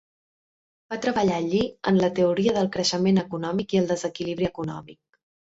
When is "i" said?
3.77-3.81